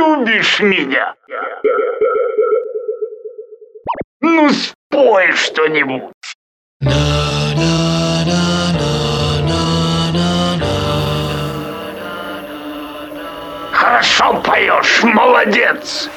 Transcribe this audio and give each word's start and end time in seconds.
любишь 0.00 0.60
меня? 0.60 1.14
Ну, 4.20 4.48
спой 4.50 5.32
что-нибудь. 5.32 6.12
Хорошо 13.72 14.40
поешь, 14.42 15.02
молодец. 15.02 16.08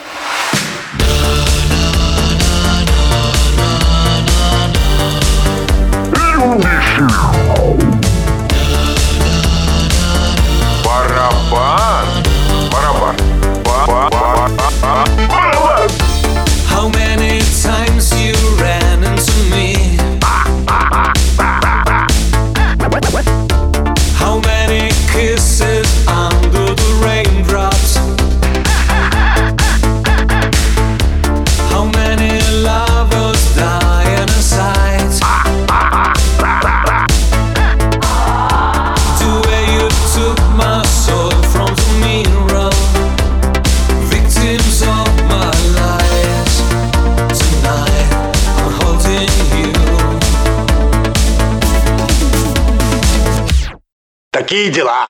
Lá. 54.53 55.07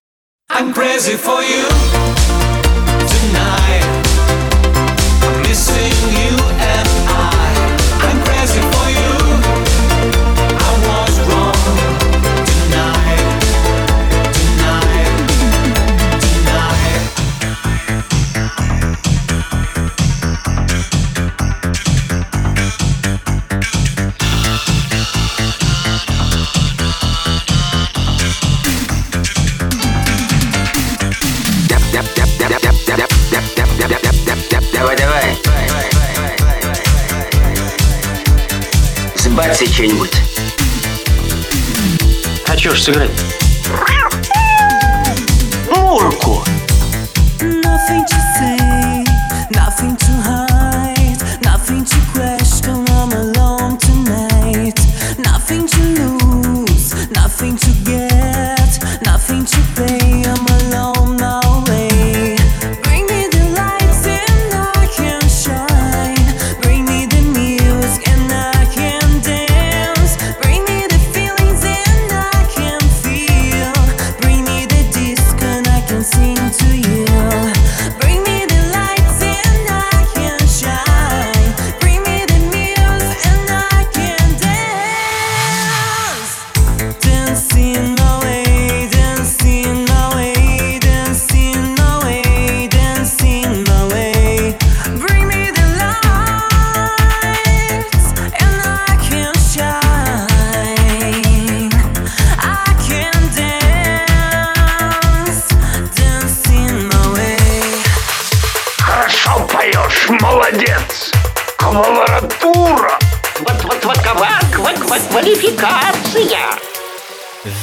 I'm 0.49 0.73
crazy 0.73 1.17
for 1.17 1.44
you. 1.44 2.22
бацай 39.34 39.67
что-нибудь. 39.67 40.14
А 42.48 42.56
чё 42.56 42.73
ж 42.76 42.81
сыграть? 42.81 43.12
Мурку! 45.70 46.44
Nothing 47.39 48.06
to 48.06 48.20
say, 48.38 49.04
nothing 49.52 49.98
to 49.98 50.11
hide. 50.22 50.52
Молодец! 110.09 111.11
Квадратура! 111.58 112.99
Вот, 113.39 113.64
вот, 113.64 113.86
вот, 113.86 113.97
ква, 113.99 114.39
ква, 114.52 114.73
ква, 114.73 114.99
квалификация! 115.09 116.49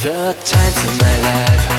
The 0.03 0.35
times 0.43 0.83
of 0.85 1.01
my 1.01 1.15
life 1.23 1.70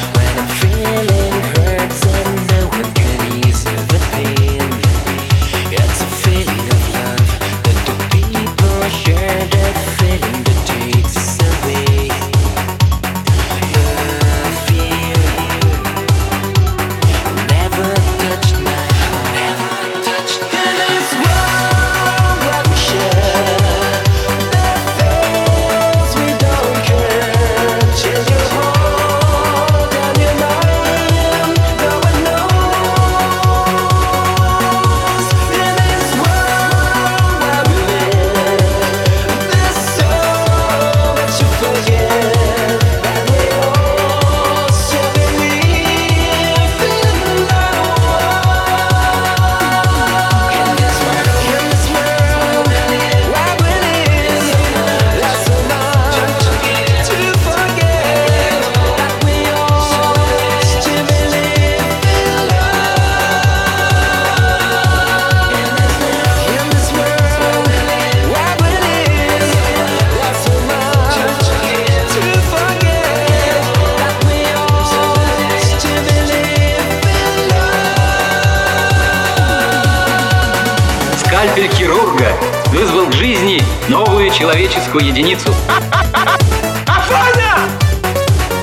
вызвал 82.68 83.06
к 83.06 83.12
жизни 83.12 83.62
новую 83.88 84.30
человеческую 84.30 85.06
единицу. 85.06 85.54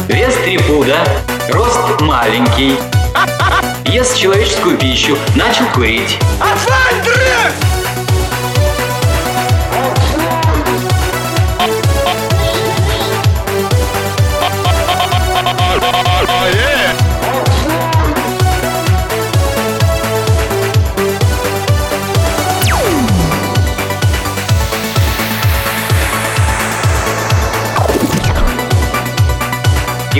Вес 0.08 0.36
три 0.44 0.58
пуда, 0.58 1.04
рост 1.50 2.02
маленький. 2.02 2.78
Ест 3.86 4.18
человеческую 4.18 4.78
пищу, 4.78 5.18
начал 5.36 5.66
курить. 5.74 6.18
Отстань, 6.40 7.04
дрянь! 7.04 7.49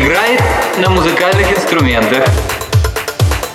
играет 0.10 0.42
на 0.80 0.90
музыкальных 0.90 1.56
инструментах. 1.56 2.26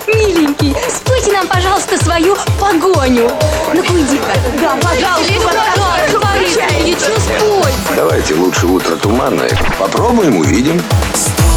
Миленький, 0.07 0.73
спойте 0.89 1.33
нам, 1.33 1.47
пожалуйста, 1.47 2.01
свою 2.01 2.37
погоню. 2.57 3.29
Ну-ка, 3.73 3.91
иди-ка. 3.91 4.31
Да, 4.61 4.77
пожалуйста, 4.81 5.33
пожалуйста, 5.43 6.19
пожалуйста, 6.21 7.93
Давайте 7.93 8.35
лучше 8.35 8.67
утро 8.67 8.95
туманное. 8.95 9.51
Попробуем, 9.77 10.37
увидим. 10.37 10.81
Стой. 11.13 11.54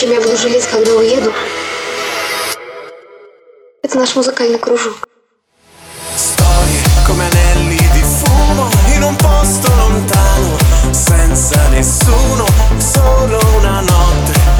чем 0.00 0.12
я 0.12 0.20
буду 0.22 0.34
жалеть, 0.34 0.64
когда 0.64 0.94
уеду, 0.94 1.30
это 3.82 3.98
наш 3.98 4.16
музыкальный 4.16 4.58
кружок. 4.58 5.06
Senza 10.92 11.68
nessuno, 11.68 12.46
solo 12.80 13.40
una 13.58 13.80
notte 13.80 14.59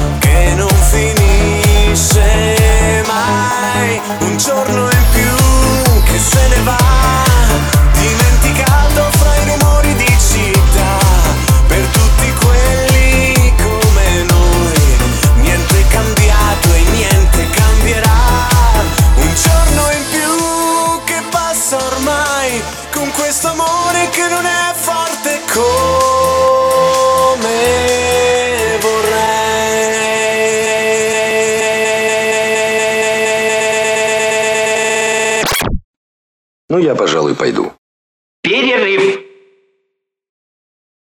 Ну, 36.71 36.77
я, 36.77 36.95
пожалуй, 36.95 37.35
пойду. 37.35 37.73